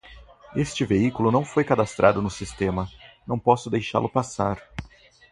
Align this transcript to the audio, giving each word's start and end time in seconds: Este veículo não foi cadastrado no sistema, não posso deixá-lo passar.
Este 0.55 0.83
veículo 0.83 1.31
não 1.31 1.45
foi 1.45 1.63
cadastrado 1.63 2.23
no 2.23 2.29
sistema, 2.31 2.89
não 3.27 3.37
posso 3.37 3.69
deixá-lo 3.69 4.09
passar. 4.09 4.59